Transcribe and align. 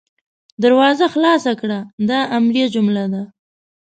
دروازه 0.63 1.05
خلاصه 1.13 1.53
کړه– 1.61 1.79
دا 2.09 2.19
امریه 2.37 2.67
جمله 2.75 3.05
ده. 3.13 3.23